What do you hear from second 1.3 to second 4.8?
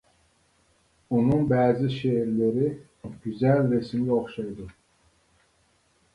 بەزى شېئىرلىرى گۈزەل رەسىمگە ئوخشايدۇ.